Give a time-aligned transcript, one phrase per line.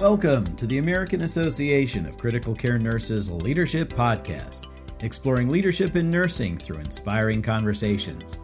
[0.00, 4.66] Welcome to the American Association of Critical Care Nurses Leadership Podcast,
[5.00, 8.38] exploring leadership in nursing through inspiring conversations.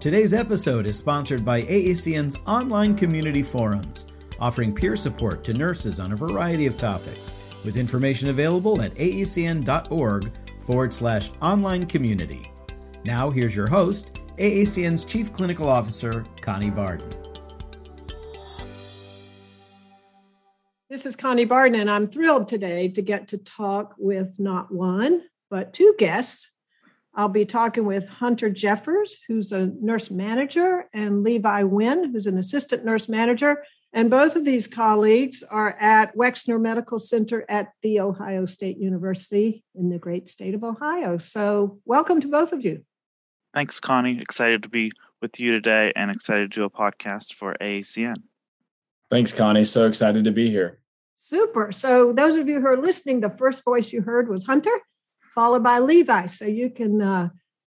[0.00, 4.06] Today's episode is sponsored by AACN's online community forums,
[4.40, 7.32] offering peer support to nurses on a variety of topics,
[7.64, 10.32] with information available at aacn.org
[10.62, 12.50] forward slash online community.
[13.04, 17.25] Now, here's your host, AACN's Chief Clinical Officer, Connie Barden.
[20.96, 25.20] This is Connie Barden, and I'm thrilled today to get to talk with not one,
[25.50, 26.50] but two guests.
[27.14, 32.38] I'll be talking with Hunter Jeffers, who's a nurse manager, and Levi Wynn, who's an
[32.38, 33.62] assistant nurse manager.
[33.92, 39.62] And both of these colleagues are at Wexner Medical Center at The Ohio State University
[39.74, 41.18] in the great state of Ohio.
[41.18, 42.86] So, welcome to both of you.
[43.52, 44.18] Thanks, Connie.
[44.18, 48.22] Excited to be with you today and excited to do a podcast for AACN.
[49.10, 49.66] Thanks, Connie.
[49.66, 50.80] So excited to be here.
[51.18, 51.72] Super.
[51.72, 54.78] So, those of you who are listening, the first voice you heard was Hunter,
[55.34, 56.26] followed by Levi.
[56.26, 57.28] So, you can uh,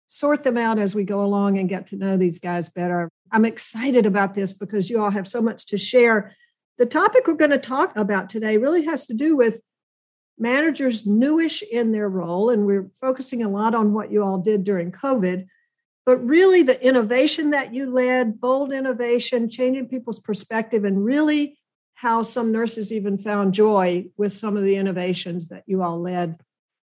[0.09, 3.09] sort them out as we go along and get to know these guys better.
[3.33, 6.35] I'm excited about this because you all have so much to share.
[6.79, 9.63] The topic we're going to talk about today really has to do with
[10.39, 14.65] managers newish in their role, and we're focusing a lot on what you all did
[14.65, 15.47] during COVID.
[16.05, 21.60] But really, the innovation that you led, bold innovation, changing people's perspective, and really
[22.01, 26.41] how some nurses even found joy with some of the innovations that you all led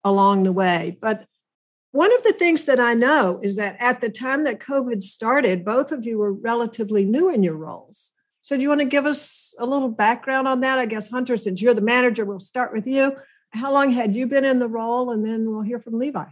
[0.04, 0.96] along the way.
[1.00, 1.26] But
[1.90, 5.64] one of the things that I know is that at the time that COVID started,
[5.64, 8.12] both of you were relatively new in your roles.
[8.42, 10.78] So, do you want to give us a little background on that?
[10.78, 13.16] I guess, Hunter, since you're the manager, we'll start with you.
[13.50, 15.10] How long had you been in the role?
[15.10, 16.26] And then we'll hear from Levi.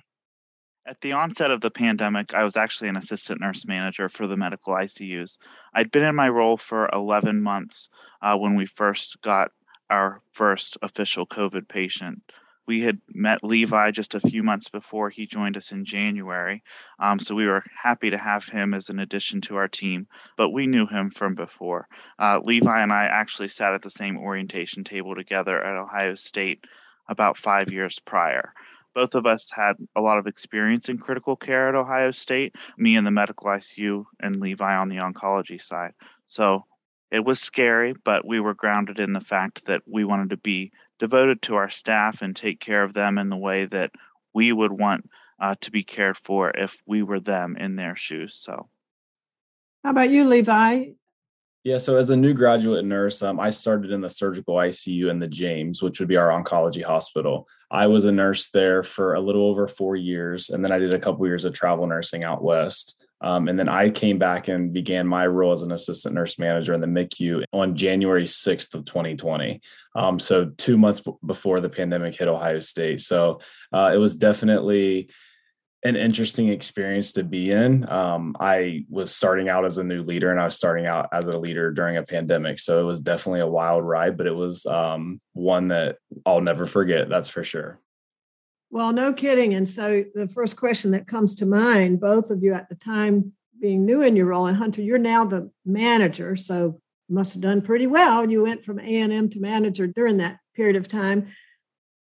[0.86, 4.36] At the onset of the pandemic, I was actually an assistant nurse manager for the
[4.36, 5.36] medical ICUs.
[5.74, 7.90] I'd been in my role for 11 months
[8.22, 9.52] uh, when we first got
[9.90, 12.22] our first official COVID patient.
[12.66, 16.62] We had met Levi just a few months before he joined us in January,
[16.98, 20.06] um, so we were happy to have him as an addition to our team,
[20.38, 21.88] but we knew him from before.
[22.18, 26.64] Uh, Levi and I actually sat at the same orientation table together at Ohio State
[27.06, 28.54] about five years prior
[28.94, 32.96] both of us had a lot of experience in critical care at Ohio State, me
[32.96, 35.92] in the medical ICU and Levi on the oncology side.
[36.28, 36.64] So
[37.10, 40.72] it was scary, but we were grounded in the fact that we wanted to be
[40.98, 43.90] devoted to our staff and take care of them in the way that
[44.32, 45.08] we would want
[45.40, 48.34] uh, to be cared for if we were them in their shoes.
[48.34, 48.68] So,
[49.82, 50.90] how about you, Levi?
[51.62, 55.18] Yeah, so as a new graduate nurse, um, I started in the surgical ICU in
[55.18, 57.46] the James, which would be our oncology hospital.
[57.70, 60.94] I was a nurse there for a little over four years, and then I did
[60.94, 62.96] a couple years of travel nursing out west.
[63.20, 66.72] Um, and then I came back and began my role as an assistant nurse manager
[66.72, 69.60] in the MICU on January 6th of 2020.
[69.94, 73.02] Um, so two months b- before the pandemic hit Ohio State.
[73.02, 73.40] So
[73.74, 75.10] uh, it was definitely
[75.82, 77.88] an interesting experience to be in.
[77.88, 81.26] Um, I was starting out as a new leader and I was starting out as
[81.26, 82.58] a leader during a pandemic.
[82.58, 85.96] So it was definitely a wild ride, but it was um, one that
[86.26, 87.08] I'll never forget.
[87.08, 87.80] That's for sure.
[88.70, 89.54] Well, no kidding.
[89.54, 93.32] And so the first question that comes to mind, both of you at the time
[93.60, 97.62] being new in your role, and Hunter, you're now the manager, so must have done
[97.62, 98.30] pretty well.
[98.30, 101.28] You went from ANM to manager during that period of time.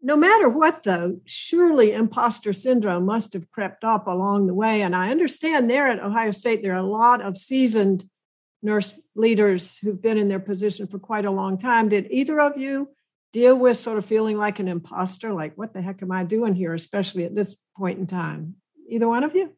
[0.02, 4.82] No matter what, though, surely imposter syndrome must have crept up along the way.
[4.82, 8.06] And I understand there at Ohio State, there are a lot of seasoned
[8.62, 11.90] nurse leaders who've been in their position for quite a long time.
[11.90, 12.90] Did either of you
[13.34, 16.56] deal with sort of feeling like an imposter, like, what the heck am I doing
[16.56, 18.56] here, especially at this point in time?
[18.90, 19.54] Either one of you?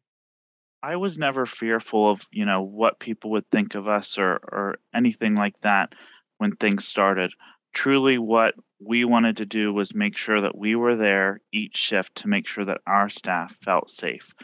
[0.82, 4.78] I was never fearful of, you know, what people would think of us or or
[4.92, 5.94] anything like that
[6.38, 7.32] when things started.
[7.72, 8.54] Truly what
[8.84, 12.46] we wanted to do was make sure that we were there each shift to make
[12.46, 14.34] sure that our staff felt safe.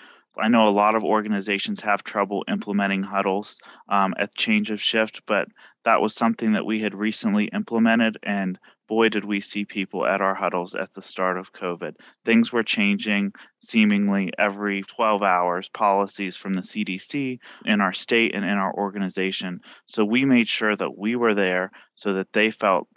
[0.40, 5.22] I know a lot of organizations have trouble implementing huddles um, at change of shift,
[5.26, 5.48] but
[5.84, 10.20] that was something that we had recently implemented, and boy, did we see people at
[10.20, 11.94] our huddles at the start of COVID.
[12.24, 18.44] Things were changing seemingly every 12 hours, policies from the CDC in our state and
[18.44, 19.60] in our organization.
[19.86, 22.88] So we made sure that we were there so that they felt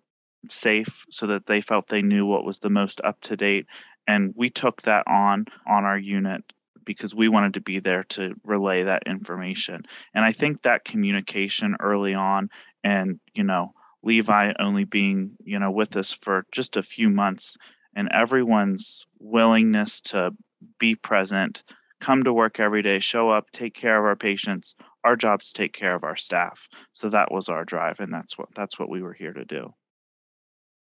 [0.50, 3.68] safe so that they felt they knew what was the most up to date.
[4.08, 6.44] And we took that on on our unit
[6.84, 9.84] because we wanted to be there to relay that information.
[10.14, 12.50] And i think that communication early on
[12.84, 13.74] and you know
[14.04, 17.58] levi only being you know with us for just a few months
[17.96, 20.32] and everyone's willingness to
[20.80, 21.64] be present
[22.00, 25.74] come to work every day show up take care of our patients our jobs take
[25.74, 26.68] care of our staff.
[26.94, 29.74] So that was our drive and that's what that's what we were here to do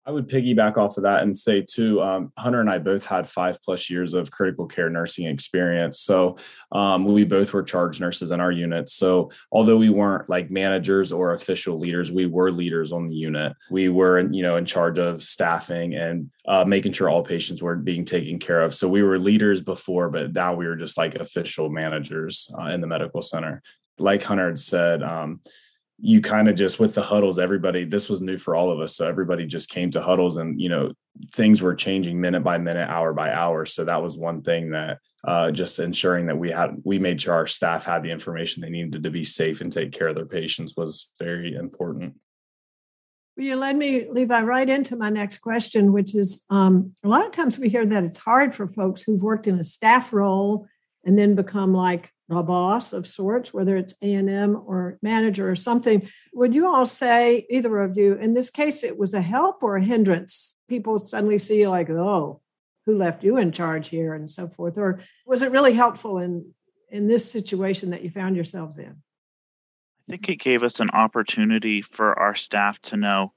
[0.09, 3.29] I would piggyback off of that and say too, um, Hunter and I both had
[3.29, 5.99] five plus years of critical care nursing experience.
[5.99, 6.37] So
[6.71, 8.89] um, we both were charge nurses in our unit.
[8.89, 13.53] So although we weren't like managers or official leaders, we were leaders on the unit.
[13.69, 17.75] We were, you know, in charge of staffing and uh, making sure all patients were
[17.75, 18.73] being taken care of.
[18.73, 22.81] So we were leaders before, but now we were just like official managers uh, in
[22.81, 23.61] the medical center.
[23.99, 25.41] Like Hunter had said, um,
[26.01, 28.95] you kind of just with the huddles everybody this was new for all of us
[28.95, 30.91] so everybody just came to huddles and you know
[31.33, 34.99] things were changing minute by minute hour by hour so that was one thing that
[35.25, 38.69] uh, just ensuring that we had we made sure our staff had the information they
[38.69, 42.13] needed to be safe and take care of their patients was very important.
[43.35, 47.31] You led me levi right into my next question which is um, a lot of
[47.31, 50.67] times we hear that it's hard for folks who've worked in a staff role
[51.05, 56.07] and then become like a boss of sorts, whether it's ANM or manager or something.
[56.33, 59.77] Would you all say, either of you, in this case, it was a help or
[59.77, 60.55] a hindrance?
[60.67, 62.41] People suddenly see like, oh,
[62.85, 64.77] who left you in charge here and so forth?
[64.77, 66.53] Or was it really helpful in,
[66.89, 68.95] in this situation that you found yourselves in?
[70.07, 73.33] I think it gave us an opportunity for our staff to know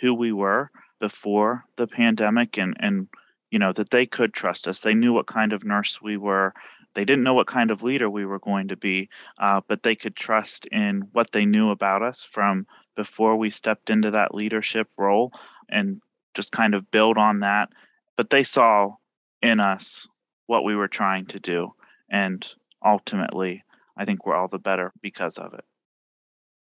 [0.00, 0.70] who we were
[1.00, 3.08] before the pandemic and, and
[3.50, 4.80] you know that they could trust us.
[4.80, 6.52] They knew what kind of nurse we were
[6.96, 9.94] they didn't know what kind of leader we were going to be, uh, but they
[9.94, 12.66] could trust in what they knew about us from
[12.96, 15.30] before we stepped into that leadership role
[15.68, 16.00] and
[16.34, 17.68] just kind of build on that.
[18.16, 18.94] But they saw
[19.42, 20.08] in us
[20.46, 21.74] what we were trying to do.
[22.10, 22.46] And
[22.82, 23.62] ultimately,
[23.94, 25.64] I think we're all the better because of it.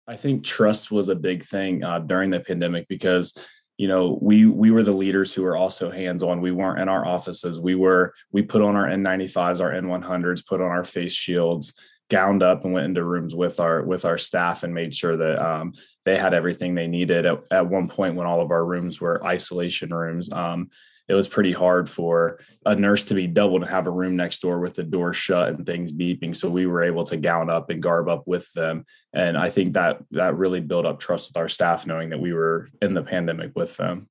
[0.07, 3.37] I think trust was a big thing uh, during the pandemic because
[3.77, 6.89] you know we we were the leaders who were also hands on we weren't in
[6.89, 7.59] our offices.
[7.61, 11.73] We were we put on our n95s our n100s put on our face shields
[12.11, 15.39] gowned up and went into rooms with our with our staff and made sure that
[15.45, 15.73] um,
[16.05, 17.27] they had everything they needed.
[17.27, 20.71] At, at one point when all of our rooms were isolation rooms um,
[21.09, 24.41] it was pretty hard for a nurse to be doubled and have a room next
[24.41, 26.35] door with the door shut and things beeping.
[26.35, 28.85] So we were able to gown up and garb up with them.
[29.13, 32.33] And I think that that really built up trust with our staff, knowing that we
[32.33, 34.09] were in the pandemic with them.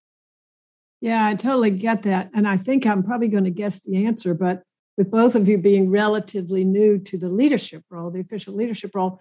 [1.01, 2.29] Yeah, I totally get that.
[2.33, 4.63] And I think I'm probably going to guess the answer, but
[4.95, 9.19] with both of you being relatively new to the leadership role, the official leadership role,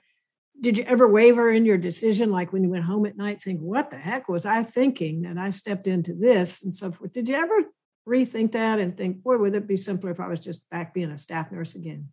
[0.60, 2.30] did you ever waver in your decision?
[2.30, 5.38] Like when you went home at night think what the heck was i thinking that
[5.38, 6.62] i stepped into this?
[6.62, 7.12] And so forth.
[7.12, 7.54] Did you ever
[8.06, 11.10] rethink that and think boy would it be simpler if i was just back being
[11.10, 12.08] a staff nurse again?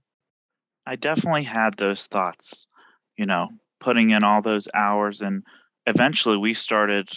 [0.86, 2.68] I definitely had those thoughts
[3.18, 3.50] you know
[3.80, 5.22] putting in all those hours.
[5.22, 5.44] And
[5.86, 7.10] eventually we started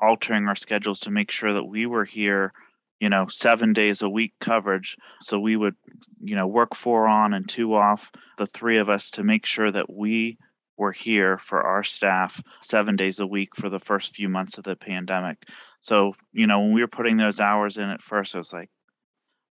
[0.00, 2.52] altering our schedules to make sure that we were here
[3.00, 4.96] you know seven days a week coverage.
[5.22, 5.76] So we would
[6.22, 9.70] you know work four on and two off the three of us to make sure
[9.70, 10.38] that we
[10.80, 14.64] were here for our staff seven days a week for the first few months of
[14.64, 15.36] the pandemic.
[15.82, 18.70] So, you know, when we were putting those hours in at first, I was like,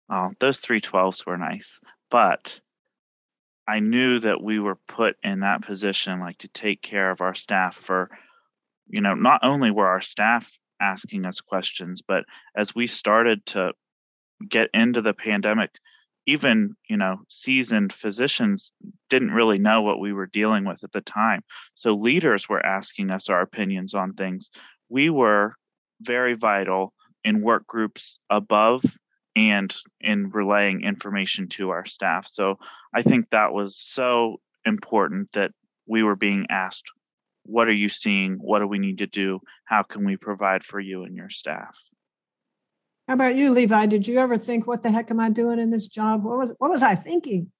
[0.07, 1.81] oh, those 312s were nice.
[2.11, 2.61] But
[3.67, 7.33] I knew that we were put in that position, like to take care of our
[7.33, 8.11] staff for,
[8.87, 10.47] you know, not only were our staff
[10.79, 12.25] asking us questions, but
[12.55, 13.73] as we started to
[14.47, 15.71] get into the pandemic,
[16.25, 18.71] even you know seasoned physicians
[19.09, 21.43] didn't really know what we were dealing with at the time.
[21.75, 24.49] So leaders were asking us our opinions on things.
[24.89, 25.55] We were
[26.01, 26.93] very vital
[27.23, 28.83] in work groups above
[29.35, 32.27] and in relaying information to our staff.
[32.27, 32.59] So
[32.93, 35.51] i think that was so important that
[35.87, 36.89] we were being asked
[37.45, 38.37] what are you seeing?
[38.41, 39.39] What do we need to do?
[39.65, 41.77] How can we provide for you and your staff
[43.07, 43.85] how about you, Levi?
[43.85, 46.23] Did you ever think, "What the heck am I doing in this job?
[46.23, 47.51] What was what was I thinking?"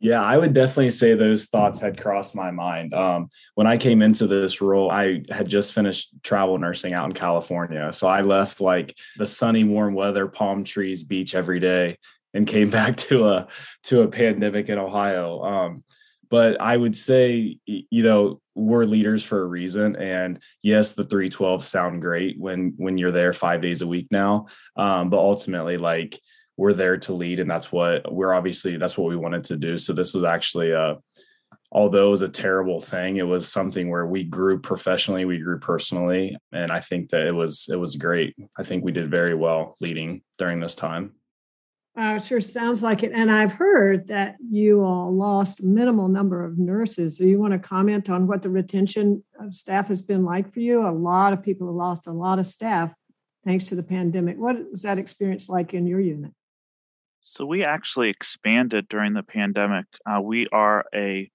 [0.00, 2.92] Yeah, I would definitely say those thoughts had crossed my mind.
[2.92, 7.12] Um, when I came into this role, I had just finished travel nursing out in
[7.12, 7.90] California.
[7.92, 11.96] So I left like the sunny, warm weather, palm trees, beach every day
[12.34, 13.48] and came back to a
[13.84, 15.40] to a pandemic in Ohio.
[15.42, 15.84] Um,
[16.28, 19.96] but I would say, you know, we're leaders for a reason.
[19.96, 24.46] And yes, the 312 sound great when when you're there five days a week now.
[24.76, 26.18] Um, but ultimately, like
[26.56, 29.78] we're there to lead, and that's what we're obviously that's what we wanted to do.
[29.78, 30.98] So this was actually a
[31.72, 35.58] although it was a terrible thing, it was something where we grew professionally, we grew
[35.58, 38.36] personally, and I think that it was it was great.
[38.56, 41.12] I think we did very well leading during this time.
[41.96, 43.12] Uh, sure sounds like it.
[43.14, 47.18] And I've heard that you all lost minimal number of nurses.
[47.18, 50.58] Do you want to comment on what the retention of staff has been like for
[50.58, 50.86] you?
[50.86, 52.92] A lot of people have lost a lot of staff
[53.44, 54.36] thanks to the pandemic.
[54.36, 56.32] What was that experience like in your unit?
[57.20, 59.86] So we actually expanded during the pandemic.
[60.04, 61.30] Uh, we are a,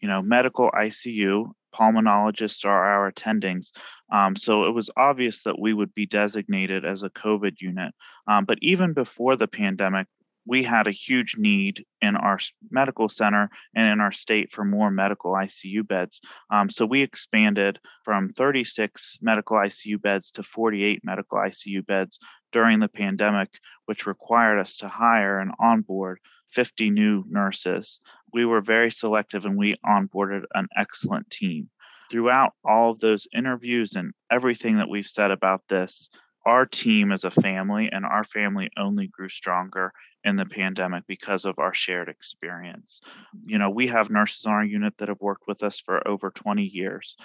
[0.00, 3.68] you know, medical ICU, pulmonologists are our attendings.
[4.12, 7.94] Um, so it was obvious that we would be designated as a COVID unit.
[8.26, 10.06] Um, but even before the pandemic,
[10.48, 12.38] we had a huge need in our
[12.70, 16.20] medical center and in our state for more medical ICU beds.
[16.50, 22.18] Um, so we expanded from 36 medical ICU beds to 48 medical ICU beds
[22.50, 23.50] during the pandemic,
[23.84, 26.18] which required us to hire and onboard
[26.50, 28.00] 50 new nurses.
[28.32, 31.70] We were very selective and we onboarded an excellent team.
[32.10, 36.08] Throughout all of those interviews and everything that we've said about this,
[36.46, 39.92] our team is a family and our family only grew stronger
[40.24, 43.00] in the pandemic because of our shared experience.
[43.44, 46.30] You know, we have nurses on our unit that have worked with us for over
[46.30, 47.16] 20 years.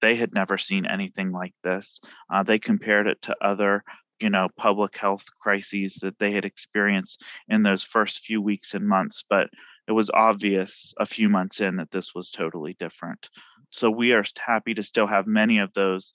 [0.00, 2.00] They had never seen anything like this.
[2.32, 3.82] Uh, they compared it to other
[4.20, 8.86] you know public health crises that they had experienced in those first few weeks and
[8.86, 9.48] months but
[9.90, 13.28] it was obvious a few months in that this was totally different
[13.70, 16.14] so we are happy to still have many of those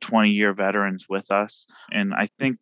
[0.00, 2.56] 20 uh, year veterans with us and i think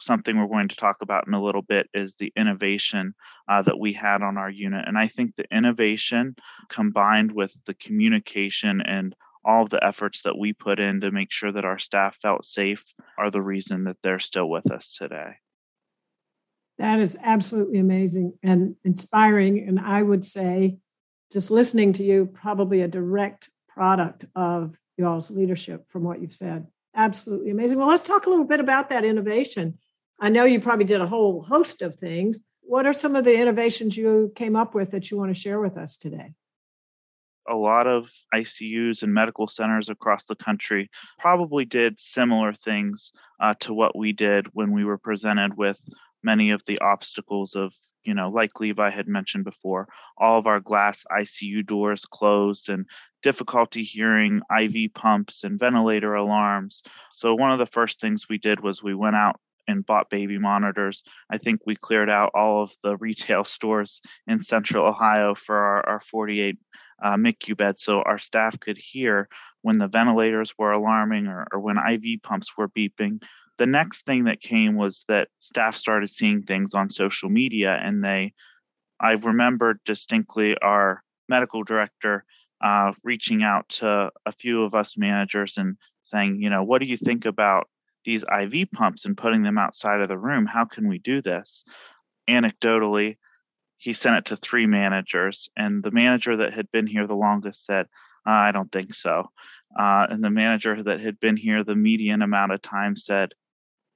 [0.00, 3.14] something we're going to talk about in a little bit is the innovation
[3.48, 4.84] uh, that we had on our unit.
[4.86, 6.36] And I think the innovation
[6.68, 11.32] combined with the communication and all of the efforts that we put in to make
[11.32, 12.84] sure that our staff felt safe
[13.16, 15.36] are the reason that they're still with us today.
[16.78, 19.66] That is absolutely amazing and inspiring.
[19.66, 20.78] And I would say,
[21.32, 26.66] just listening to you, probably a direct product of y'all's leadership from what you've said.
[26.94, 27.78] Absolutely amazing.
[27.78, 29.78] Well, let's talk a little bit about that innovation.
[30.20, 32.40] I know you probably did a whole host of things.
[32.62, 35.60] What are some of the innovations you came up with that you want to share
[35.60, 36.34] with us today?
[37.48, 43.54] a lot of ICUs and medical centers across the country probably did similar things uh,
[43.60, 45.80] to what we did when we were presented with
[46.22, 47.72] many of the obstacles of,
[48.02, 52.86] you know, like Levi had mentioned before, all of our glass ICU doors closed and
[53.22, 56.82] difficulty hearing IV pumps and ventilator alarms.
[57.12, 60.38] So, one of the first things we did was we went out and bought baby
[60.38, 61.02] monitors.
[61.30, 65.88] I think we cleared out all of the retail stores in central Ohio for our,
[65.88, 66.58] our 48
[67.00, 69.28] uh, MICU beds so our staff could hear
[69.62, 73.22] when the ventilators were alarming or, or when IV pumps were beeping.
[73.58, 78.04] The next thing that came was that staff started seeing things on social media, and
[78.04, 78.32] they,
[79.00, 82.24] I remember distinctly our medical director
[82.60, 86.86] uh, reaching out to a few of us managers and saying, you know, what do
[86.86, 87.68] you think about
[88.08, 90.46] these IV pumps and putting them outside of the room.
[90.46, 91.62] How can we do this?
[92.28, 93.18] Anecdotally,
[93.76, 97.66] he sent it to three managers, and the manager that had been here the longest
[97.66, 97.86] said,
[98.24, 99.30] I don't think so.
[99.78, 103.34] Uh, and the manager that had been here the median amount of time said,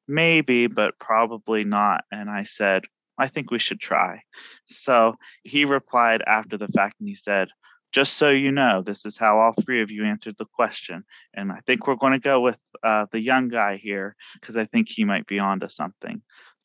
[0.09, 2.05] maybe, but probably not.
[2.11, 2.85] And I said,
[3.19, 4.23] I think we should try.
[4.69, 7.49] So he replied after the fact and he said,
[7.93, 11.05] just so you know, this is how all three of you answered the question.
[11.35, 14.65] And I think we're going to go with uh, the young guy here because I
[14.65, 16.23] think he might be onto something.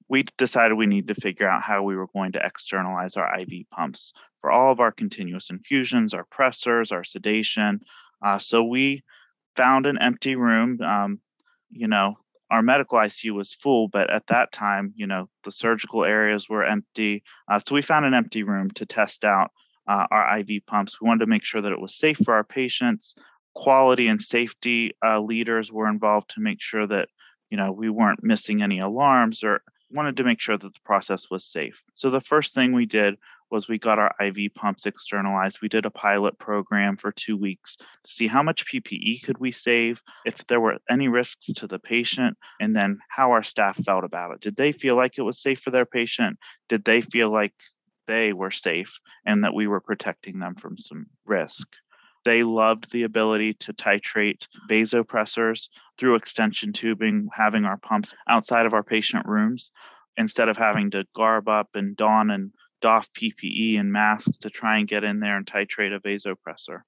[0.10, 3.70] We decided we need to figure out how we were going to externalize our IV
[3.72, 7.82] pumps for all of our continuous infusions, our pressors, our sedation.
[8.26, 9.04] Uh, so we
[9.58, 10.82] found an empty room.
[10.82, 11.20] Um,
[11.70, 12.18] you know,
[12.50, 16.64] our medical ICU was full, but at that time, you know, the surgical areas were
[16.64, 17.24] empty.
[17.52, 19.52] Uh, so we found an empty room to test out
[19.88, 21.00] uh, our IV pumps.
[21.02, 23.16] We wanted to make sure that it was safe for our patients.
[23.56, 27.10] Quality and safety uh, leaders were involved to make sure that
[27.50, 31.30] you know we weren't missing any alarms or wanted to make sure that the process
[31.30, 31.84] was safe.
[31.96, 33.16] So the first thing we did
[33.50, 35.60] was we got our IV pumps externalized.
[35.62, 39.52] We did a pilot program for 2 weeks to see how much PPE could we
[39.52, 44.04] save, if there were any risks to the patient, and then how our staff felt
[44.04, 44.42] about it.
[44.42, 46.38] Did they feel like it was safe for their patient?
[46.70, 47.54] Did they feel like
[48.08, 51.68] they were safe and that we were protecting them from some risk.
[52.26, 58.74] They loved the ability to titrate vasopressors through extension tubing, having our pumps outside of
[58.74, 59.72] our patient rooms
[60.18, 62.52] instead of having to garb up and don and
[62.82, 66.82] doff PPE and masks to try and get in there and titrate a vasopressor.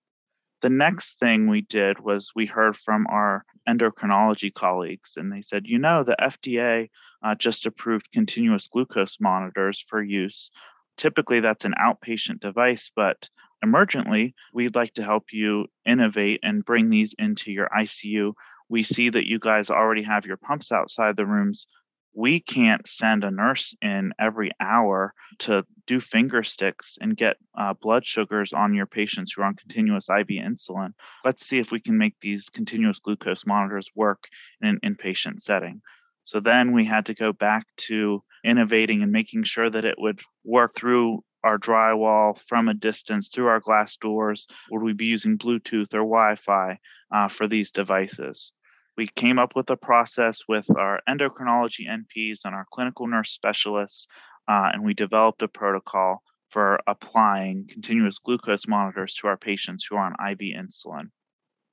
[0.61, 5.65] The next thing we did was we heard from our endocrinology colleagues, and they said,
[5.65, 6.89] you know, the FDA
[7.23, 10.51] uh, just approved continuous glucose monitors for use
[10.99, 13.29] typically that's an outpatient device, but
[13.65, 18.33] emergently, we'd like to help you innovate and bring these into your ICU.
[18.67, 21.65] We see that you guys already have your pumps outside the rooms.
[22.13, 27.73] We can't send a nurse in every hour to do finger sticks and get uh,
[27.73, 30.93] blood sugars on your patients who are on continuous IV insulin.
[31.23, 34.27] Let's see if we can make these continuous glucose monitors work
[34.61, 35.81] in an inpatient setting.
[36.23, 40.21] So then we had to go back to innovating and making sure that it would
[40.43, 44.47] work through our drywall from a distance through our glass doors?
[44.71, 46.79] Would we be using Bluetooth or Wi Fi
[47.11, 48.51] uh, for these devices?
[48.99, 54.07] We came up with a process with our endocrinology NPs and our clinical nurse specialists,
[54.45, 59.95] uh, and we developed a protocol for applying continuous glucose monitors to our patients who
[59.95, 61.11] are on IV insulin.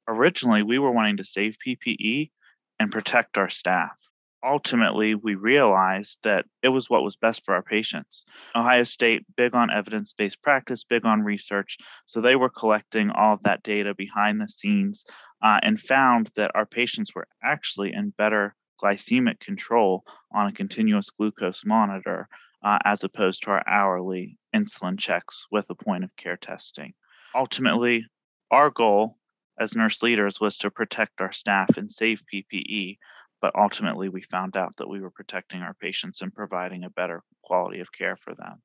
[0.07, 2.31] Originally, we were wanting to save PPE
[2.79, 3.97] and protect our staff.
[4.45, 8.25] Ultimately, we realized that it was what was best for our patients.
[8.55, 11.77] Ohio State, big on evidence based practice, big on research.
[12.05, 15.05] So they were collecting all of that data behind the scenes
[15.43, 21.11] uh, and found that our patients were actually in better glycemic control on a continuous
[21.11, 22.29] glucose monitor
[22.63, 26.93] uh, as opposed to our hourly insulin checks with a point of care testing.
[27.35, 28.05] Ultimately,
[28.51, 29.19] our goal
[29.59, 32.99] as nurse leaders was to protect our staff and save PPE,
[33.41, 37.23] but ultimately we found out that we were protecting our patients and providing a better
[37.43, 38.61] quality of care for them.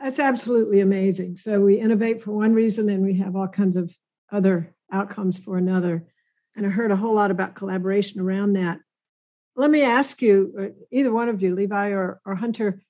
[0.00, 1.36] That's absolutely amazing.
[1.36, 3.96] So we innovate for one reason and we have all kinds of
[4.30, 6.06] other outcomes for another.
[6.56, 8.78] And I heard a whole lot about collaboration around that.
[9.56, 12.80] Let me ask you, uh, either one of you, Levi or, or Hunter,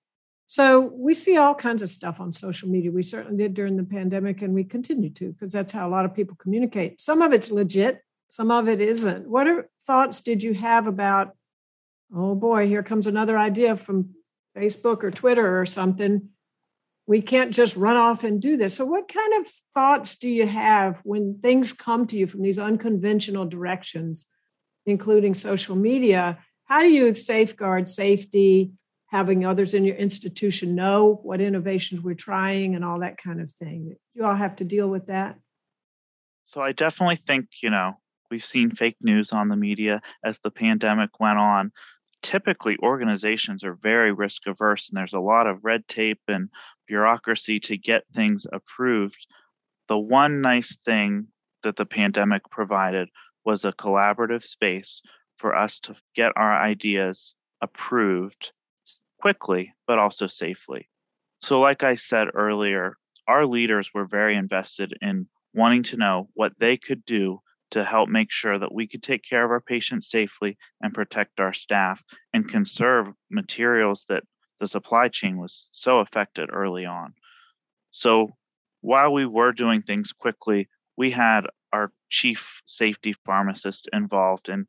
[0.50, 2.90] so we see all kinds of stuff on social media.
[2.90, 6.06] We certainly did during the pandemic, and we continue to because that's how a lot
[6.06, 7.02] of people communicate.
[7.02, 8.00] Some of it's legit,
[8.30, 9.28] some of it isn't.
[9.28, 11.36] What are, thoughts did you have about,
[12.14, 14.14] oh boy, here comes another idea from
[14.56, 16.30] Facebook or Twitter or something?
[17.08, 18.74] We can't just run off and do this.
[18.74, 22.58] So, what kind of thoughts do you have when things come to you from these
[22.58, 24.26] unconventional directions,
[24.86, 26.38] including social media?
[26.64, 28.72] How do you safeguard safety?
[29.08, 33.50] having others in your institution know what innovations we're trying and all that kind of
[33.52, 33.96] thing.
[34.14, 35.36] You all have to deal with that.
[36.44, 37.94] So I definitely think, you know,
[38.30, 41.72] we've seen fake news on the media as the pandemic went on.
[42.22, 46.48] Typically, organizations are very risk averse, and there's a lot of red tape and
[46.86, 49.26] bureaucracy to get things approved.
[49.86, 51.28] The one nice thing
[51.62, 53.08] that the pandemic provided
[53.44, 55.02] was a collaborative space
[55.38, 58.52] for us to get our ideas approved
[59.20, 60.88] quickly, but also safely.
[61.40, 66.52] So, like I said earlier, our leaders were very invested in wanting to know what
[66.58, 70.10] they could do to help make sure that we could take care of our patients
[70.10, 72.02] safely and protect our staff
[72.32, 74.24] and conserve materials that
[74.60, 77.14] the supply chain was so affected early on.
[77.90, 78.36] So,
[78.80, 84.66] while we were doing things quickly, we had our chief safety pharmacist involved and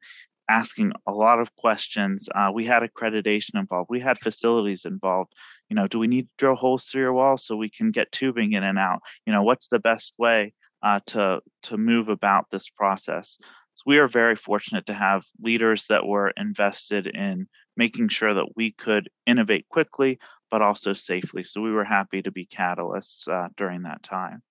[0.49, 2.27] asking a lot of questions.
[2.33, 3.89] Uh, we had accreditation involved.
[3.89, 5.33] We had facilities involved.
[5.69, 8.11] You know, do we need to drill holes through your wall so we can get
[8.11, 9.01] tubing in and out?
[9.25, 13.37] You know, what's the best way uh, to to move about this process?
[13.75, 18.55] So we are very fortunate to have leaders that were invested in making sure that
[18.55, 20.19] we could innovate quickly,
[20.51, 21.43] but also safely.
[21.45, 24.41] So we were happy to be catalysts uh, during that time.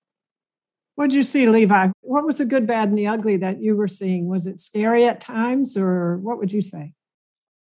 [0.95, 1.89] What did you see, Levi?
[2.01, 4.27] What was the good, bad, and the ugly that you were seeing?
[4.27, 6.95] Was it scary at times, or what would you say?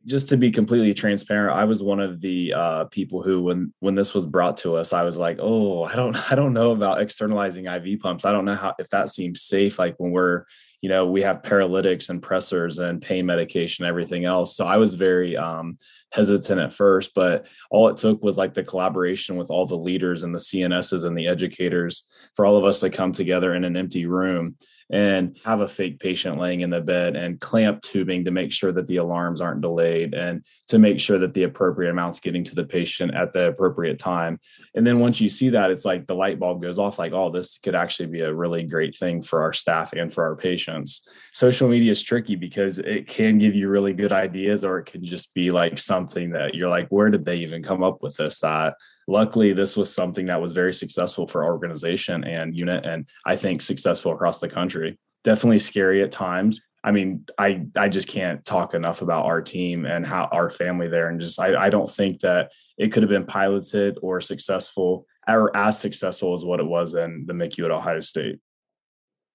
[0.06, 3.96] Just to be completely transparent, I was one of the uh, people who, when when
[3.96, 7.02] this was brought to us, I was like, "Oh, I don't, I don't know about
[7.02, 8.26] externalizing IV pumps.
[8.26, 9.78] I don't know how if that seems safe.
[9.78, 10.46] Like when we're,
[10.82, 14.56] you know, we have paralytics and pressors and pain medication, everything else.
[14.56, 15.78] So I was very um,
[16.12, 20.24] hesitant at first, but all it took was like the collaboration with all the leaders
[20.24, 23.78] and the CNSs and the educators for all of us to come together in an
[23.78, 24.56] empty room
[24.92, 28.72] and have a fake patient laying in the bed and clamp tubing to make sure
[28.72, 32.56] that the alarms aren't delayed and to make sure that the appropriate amount's getting to
[32.56, 34.40] the patient at the appropriate time.
[34.74, 37.30] And then once you see that, it's like the light bulb goes off like, oh,
[37.30, 41.08] this could actually be a really great thing for our staff and for our patients.
[41.34, 45.06] Social media is tricky because it can give you really good ideas or it can
[45.06, 48.40] just be like something that you're like, where did they even come up with this?
[48.40, 48.74] That
[49.10, 53.36] luckily this was something that was very successful for our organization and unit and i
[53.36, 58.46] think successful across the country definitely scary at times i mean i i just can't
[58.46, 61.90] talk enough about our team and how our family there and just i, I don't
[61.90, 66.68] think that it could have been piloted or successful or as successful as what it
[66.68, 68.40] was in the micu at ohio state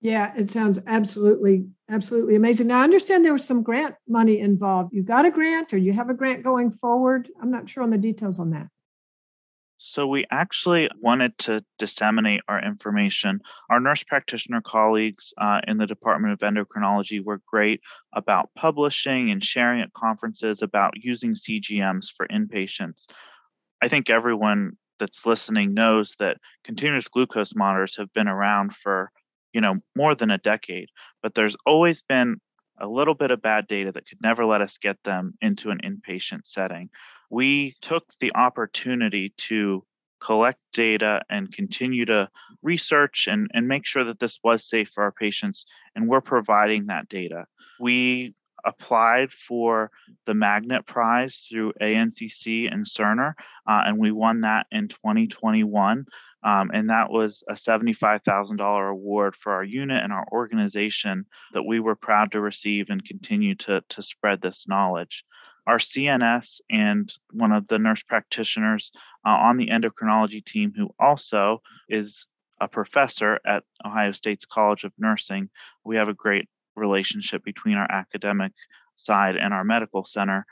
[0.00, 2.66] yeah, it sounds absolutely, absolutely amazing.
[2.66, 4.92] Now, I understand there was some grant money involved.
[4.92, 7.30] You got a grant or you have a grant going forward?
[7.40, 8.66] I'm not sure on the details on that.
[9.86, 13.40] So, we actually wanted to disseminate our information.
[13.68, 17.80] Our nurse practitioner colleagues uh, in the Department of Endocrinology were great
[18.12, 23.06] about publishing and sharing at conferences about using CGMs for inpatients.
[23.82, 29.10] I think everyone that's listening knows that continuous glucose monitors have been around for
[29.52, 30.88] you know more than a decade
[31.22, 32.40] but there's always been
[32.80, 35.80] a little bit of bad data that could never let us get them into an
[35.84, 36.90] inpatient setting
[37.30, 39.84] we took the opportunity to
[40.20, 42.28] collect data and continue to
[42.62, 45.66] research and, and make sure that this was safe for our patients.
[45.94, 47.44] And we're providing that data.
[47.78, 48.34] We
[48.64, 49.90] applied for
[50.24, 53.34] the Magnet Prize through ANCC and Cerner,
[53.68, 56.06] uh, and we won that in 2021.
[56.42, 61.80] Um, and that was a $75,000 award for our unit and our organization that we
[61.80, 65.24] were proud to receive and continue to, to spread this knowledge.
[65.66, 68.92] Our CNS and one of the nurse practitioners
[69.26, 72.26] uh, on the endocrinology team, who also is
[72.60, 75.48] a professor at Ohio State's College of Nursing,
[75.84, 78.52] we have a great relationship between our academic
[78.96, 80.46] side and our medical center.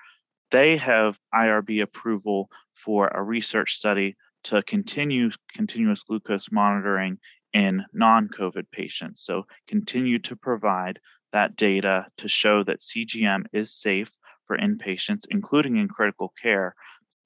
[0.51, 7.18] They have IRB approval for a research study to continue continuous glucose monitoring
[7.53, 9.22] in non COVID patients.
[9.25, 10.98] So, continue to provide
[11.33, 14.11] that data to show that CGM is safe
[14.53, 16.75] for inpatients, including in critical care.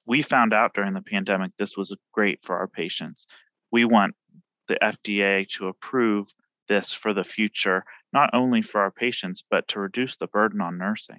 [0.07, 3.27] We found out during the pandemic this was great for our patients.
[3.73, 4.15] We want
[4.69, 6.33] the FDA to approve
[6.69, 10.79] this for the future, not only for our patients, but to reduce the burden on
[10.79, 11.19] nursing.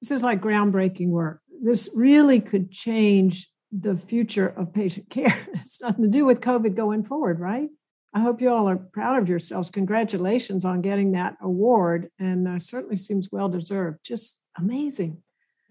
[0.00, 1.40] This is like groundbreaking work.
[1.62, 5.36] This really could change the future of patient care.
[5.54, 7.68] It's nothing to do with COVID going forward, right?
[8.14, 9.68] I hope you all are proud of yourselves.
[9.68, 13.98] Congratulations on getting that award, and uh, certainly seems well deserved.
[14.04, 15.22] Just amazing.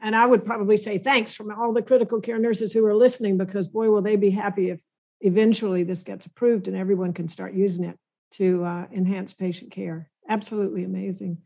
[0.01, 3.37] And I would probably say thanks from all the critical care nurses who are listening,
[3.37, 4.81] because boy, will they be happy if
[5.21, 7.97] eventually this gets approved and everyone can start using it
[8.31, 10.09] to uh, enhance patient care.
[10.29, 11.37] Absolutely amazing.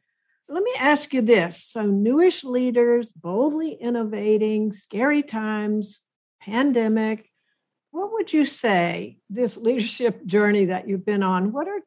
[0.48, 1.64] Let me ask you this.
[1.64, 6.00] So, newish leaders, boldly innovating, scary times,
[6.42, 7.30] pandemic.
[7.92, 11.52] What would you say this leadership journey that you've been on?
[11.52, 11.80] What are,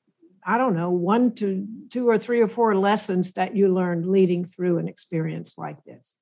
[0.45, 4.45] I don't know, one to two or three or four lessons that you learned leading
[4.45, 6.17] through an experience like this?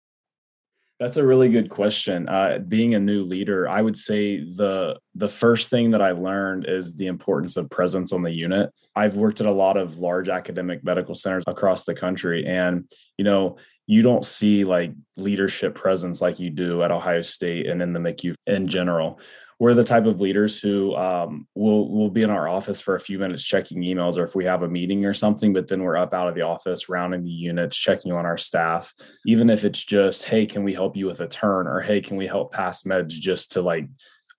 [0.99, 2.29] That's a really good question.
[2.29, 6.67] Uh, being a new leader, I would say the the first thing that I learned
[6.69, 8.71] is the importance of presence on the unit.
[8.95, 12.85] I've worked at a lot of large academic medical centers across the country, and
[13.17, 13.57] you know,
[13.87, 17.99] you don't see like leadership presence like you do at Ohio State and in the
[17.99, 19.21] MICU in general.
[19.61, 23.01] We're the type of leaders who um, will will be in our office for a
[23.01, 25.99] few minutes checking emails, or if we have a meeting or something, but then we're
[25.99, 28.93] up out of the office, rounding the units, checking on our staff.
[29.27, 32.17] Even if it's just, hey, can we help you with a turn, or hey, can
[32.17, 33.87] we help pass meds, just to like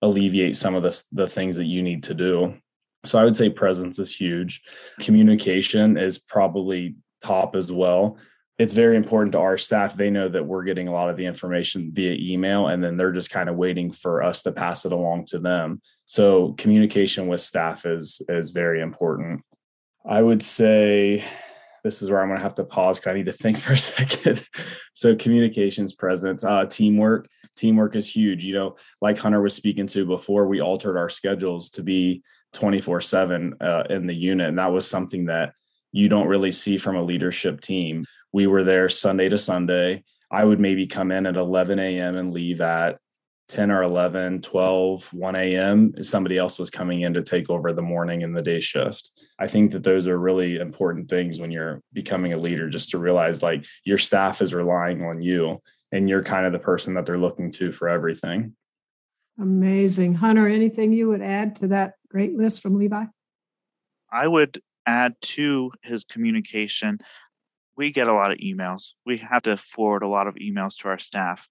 [0.02, 2.54] alleviate some of the the things that you need to do.
[3.04, 4.60] So I would say presence is huge.
[5.00, 8.18] Communication is probably top as well
[8.62, 9.96] it's very important to our staff.
[9.96, 13.10] They know that we're getting a lot of the information via email, and then they're
[13.10, 15.82] just kind of waiting for us to pass it along to them.
[16.06, 19.42] So communication with staff is is very important.
[20.08, 21.24] I would say
[21.82, 23.72] this is where I'm going to have to pause because I need to think for
[23.72, 24.46] a second.
[24.94, 27.26] so communications presence, uh, teamwork.
[27.56, 28.44] Teamwork is huge.
[28.44, 32.22] You know, like Hunter was speaking to before, we altered our schedules to be
[32.54, 33.54] 24 uh, 7
[33.90, 34.48] in the unit.
[34.48, 35.52] And that was something that
[35.92, 38.04] you don't really see from a leadership team.
[38.32, 40.04] We were there Sunday to Sunday.
[40.30, 42.16] I would maybe come in at 11 a.m.
[42.16, 42.98] and leave at
[43.48, 45.92] 10 or 11, 12, 1 a.m.
[46.02, 49.10] Somebody else was coming in to take over the morning and the day shift.
[49.38, 52.98] I think that those are really important things when you're becoming a leader, just to
[52.98, 55.60] realize like your staff is relying on you
[55.92, 58.56] and you're kind of the person that they're looking to for everything.
[59.38, 60.14] Amazing.
[60.14, 63.04] Hunter, anything you would add to that great list from Levi?
[64.10, 66.98] I would add to his communication
[67.76, 68.92] we get a lot of emails.
[69.06, 71.48] We have to forward a lot of emails to our staff.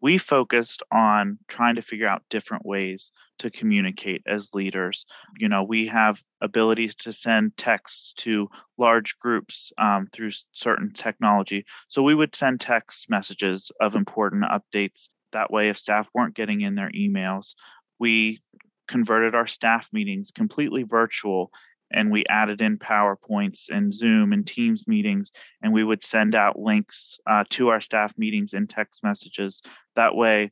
[0.00, 5.06] We focused on trying to figure out different ways to communicate as leaders.
[5.38, 11.64] You know, we have abilities to send texts to large groups um, through certain technology.
[11.88, 15.08] So we would send text messages of important updates.
[15.30, 17.54] That way, if staff weren't getting in their emails,
[18.00, 18.42] we
[18.88, 21.52] converted our staff meetings completely virtual
[21.92, 25.30] and we added in PowerPoints and Zoom and Teams meetings,
[25.62, 29.62] and we would send out links uh, to our staff meetings in text messages.
[29.96, 30.50] That way,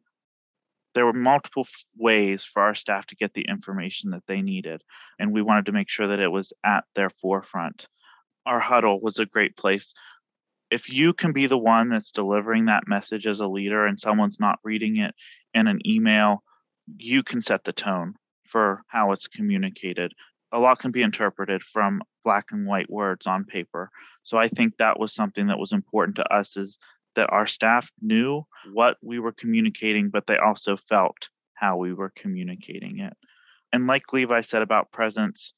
[0.95, 4.83] there were multiple f- ways for our staff to get the information that they needed,
[5.19, 7.87] and we wanted to make sure that it was at their forefront.
[8.47, 9.95] Our huddle was a great place.
[10.71, 14.41] If you can be the one that's delivering that message as a leader and someone's
[14.41, 15.15] not reading it
[15.53, 16.43] in an email,
[16.97, 20.13] you can set the tone for how it's communicated
[20.53, 23.91] a lot can be interpreted from black and white words on paper.
[24.23, 26.79] So I think that was something that was important to us is
[27.15, 32.13] that our staff knew what we were communicating, but they also felt how we were
[32.15, 33.15] communicating it.
[33.73, 35.55] And like Levi said about presence,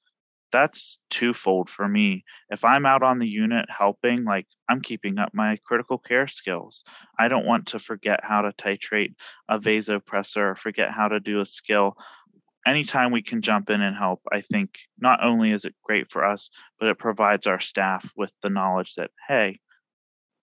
[0.50, 2.24] that's twofold for me.
[2.50, 6.84] If I'm out on the unit helping, like I'm keeping up my critical care skills.
[7.18, 9.14] I don't want to forget how to titrate
[9.48, 11.96] a vasopressor or forget how to do a skill
[12.66, 16.24] anytime we can jump in and help, I think not only is it great for
[16.24, 19.60] us, but it provides our staff with the knowledge that, hey,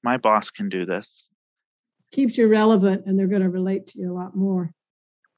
[0.04, 1.28] my boss can do this.
[2.12, 4.72] Keeps you relevant and they're going to relate to you a lot more.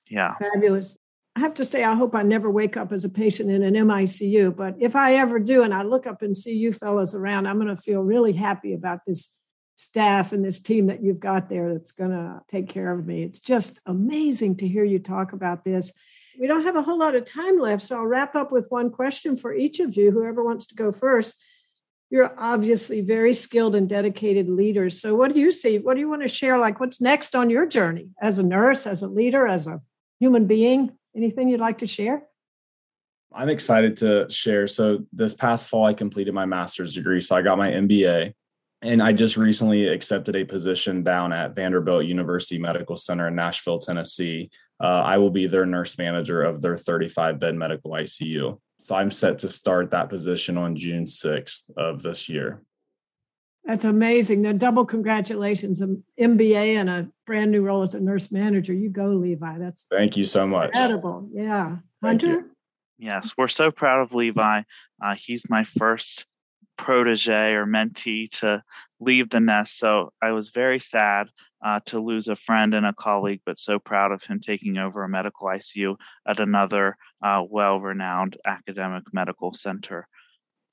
[0.10, 0.36] Yeah.
[0.38, 0.96] Fabulous.
[1.36, 3.74] I have to say, I hope I never wake up as a patient in an
[3.74, 7.48] MICU, but if I ever do and I look up and see you fellows around,
[7.48, 9.30] I'm going to feel really happy about this
[9.76, 13.24] staff and this team that you've got there that's going to take care of me.
[13.24, 15.92] It's just amazing to hear you talk about this.
[16.40, 18.90] We don't have a whole lot of time left, so I'll wrap up with one
[18.90, 21.38] question for each of you, whoever wants to go first.
[22.10, 25.02] You're obviously very skilled and dedicated leaders.
[25.02, 25.80] So, what do you see?
[25.80, 26.58] What do you want to share?
[26.58, 29.82] Like, what's next on your journey as a nurse, as a leader, as a
[30.20, 30.92] human being?
[31.16, 32.24] Anything you'd like to share?
[33.34, 34.68] I'm excited to share.
[34.68, 37.22] So, this past fall, I completed my master's degree.
[37.22, 38.34] So, I got my MBA,
[38.82, 43.80] and I just recently accepted a position down at Vanderbilt University Medical Center in Nashville,
[43.80, 44.50] Tennessee.
[44.80, 48.60] Uh, I will be their nurse manager of their 35 bed medical ICU.
[48.80, 52.64] So, I'm set to start that position on June 6th of this year.
[53.64, 54.42] That's amazing.
[54.42, 58.74] The double congratulations, an MBA and a brand new role as a nurse manager.
[58.74, 59.60] You go, Levi.
[59.60, 60.70] That's thank you so much.
[60.70, 61.30] Incredible.
[61.32, 61.78] Yeah.
[62.02, 62.46] Hunter?
[62.98, 64.64] Yes, we're so proud of Levi.
[65.04, 66.26] Uh, he's my first
[66.82, 68.62] protege or mentee to
[69.00, 69.78] leave the nest.
[69.78, 71.28] So I was very sad
[71.64, 75.04] uh, to lose a friend and a colleague, but so proud of him taking over
[75.04, 75.96] a medical ICU
[76.28, 80.08] at another uh, well renowned academic medical center.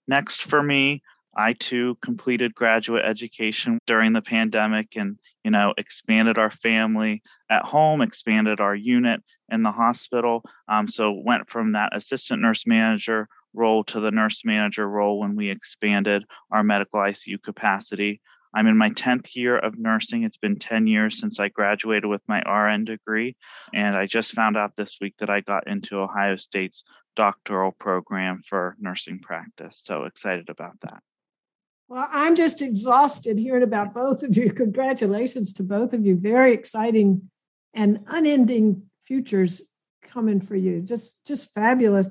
[0.09, 1.03] Next for me,
[1.37, 7.65] I too completed graduate education during the pandemic and, you know, expanded our family at
[7.65, 10.43] home, expanded our unit in the hospital.
[10.69, 15.37] Um, so went from that assistant nurse manager role to the nurse manager role when
[15.37, 18.21] we expanded our medical ICU capacity.
[18.55, 20.23] I'm in my 10th year of nursing.
[20.23, 23.37] It's been 10 years since I graduated with my RN degree.
[23.75, 28.43] And I just found out this week that I got into Ohio State's doctoral program
[28.49, 29.81] for nursing practice.
[29.83, 31.03] So excited about that.
[31.89, 34.53] Well, I'm just exhausted hearing about both of you.
[34.53, 36.17] Congratulations to both of you.
[36.17, 37.31] Very exciting
[37.75, 39.63] and unending futures
[40.03, 40.83] coming for you.
[40.83, 42.11] Just just fabulous.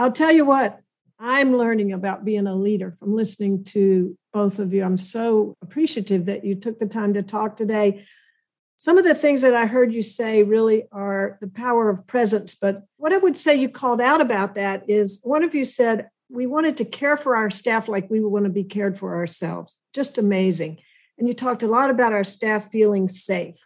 [0.00, 0.80] I'll tell you what,
[1.18, 4.82] I'm learning about being a leader from listening to both of you.
[4.82, 8.06] I'm so appreciative that you took the time to talk today.
[8.78, 12.54] Some of the things that I heard you say really are the power of presence.
[12.54, 16.08] But what I would say you called out about that is one of you said,
[16.30, 19.78] we wanted to care for our staff like we want to be cared for ourselves.
[19.92, 20.78] Just amazing.
[21.18, 23.56] And you talked a lot about our staff feeling safe.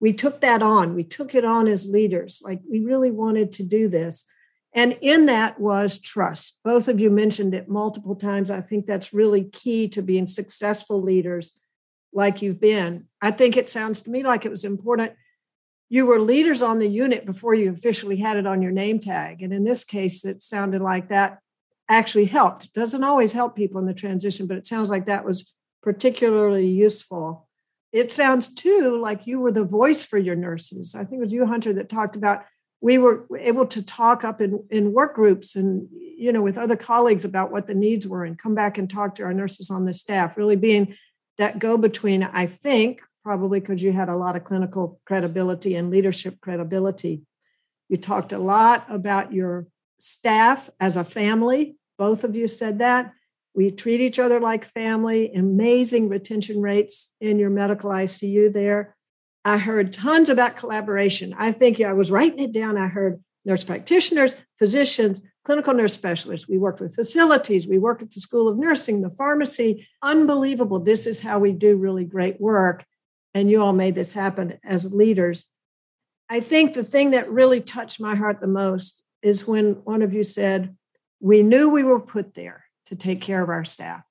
[0.00, 0.94] We took that on.
[0.94, 2.40] We took it on as leaders.
[2.42, 4.24] Like we really wanted to do this.
[4.78, 6.60] And in that was trust.
[6.62, 8.48] Both of you mentioned it multiple times.
[8.48, 11.50] I think that's really key to being successful leaders
[12.12, 13.06] like you've been.
[13.20, 15.14] I think it sounds to me like it was important.
[15.88, 19.42] You were leaders on the unit before you officially had it on your name tag.
[19.42, 21.40] And in this case, it sounded like that
[21.88, 22.66] actually helped.
[22.66, 26.68] It doesn't always help people in the transition, but it sounds like that was particularly
[26.68, 27.48] useful.
[27.90, 30.94] It sounds too like you were the voice for your nurses.
[30.94, 32.44] I think it was you, Hunter, that talked about
[32.80, 36.76] we were able to talk up in, in work groups and you know with other
[36.76, 39.84] colleagues about what the needs were and come back and talk to our nurses on
[39.84, 40.94] the staff really being
[41.38, 45.90] that go between i think probably because you had a lot of clinical credibility and
[45.90, 47.22] leadership credibility
[47.88, 49.66] you talked a lot about your
[49.98, 53.12] staff as a family both of you said that.
[53.54, 58.96] We treat each other like family, amazing retention rates in your medical ICU there.
[59.44, 61.34] I heard tons about collaboration.
[61.38, 62.76] I think yeah, I was writing it down.
[62.76, 66.48] I heard nurse practitioners, physicians, clinical nurse specialists.
[66.48, 67.66] We worked with facilities.
[67.66, 69.88] We work at the School of Nursing, the pharmacy.
[70.02, 70.80] Unbelievable.
[70.80, 72.84] This is how we do really great work.
[73.34, 75.46] And you all made this happen as leaders.
[76.28, 80.12] I think the thing that really touched my heart the most is when one of
[80.12, 80.76] you said,
[81.20, 84.02] we knew we were put there to take care of our staff.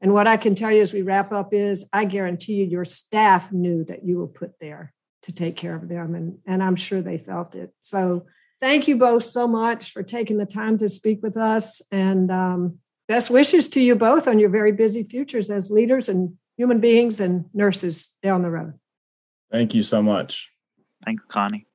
[0.00, 2.84] And what I can tell you as we wrap up is I guarantee you, your
[2.84, 6.14] staff knew that you were put there to take care of them.
[6.14, 7.72] And, and I'm sure they felt it.
[7.80, 8.26] So
[8.60, 11.80] thank you both so much for taking the time to speak with us.
[11.90, 12.78] And um,
[13.08, 17.20] best wishes to you both on your very busy futures as leaders and human beings
[17.20, 18.74] and nurses down the road.
[19.50, 20.50] Thank you so much.
[21.04, 21.66] Thanks, Connie.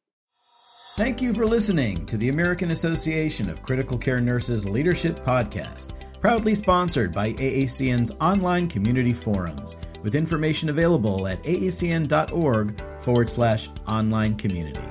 [0.96, 6.56] Thank you for listening to the American Association of Critical Care Nurses Leadership Podcast, proudly
[6.56, 14.82] sponsored by AACN's online community forums, with information available at aacn.org forward slash online community.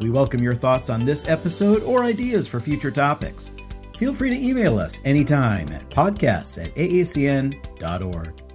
[0.00, 3.52] We welcome your thoughts on this episode or ideas for future topics.
[3.98, 8.51] Feel free to email us anytime at podcasts at aacn.org.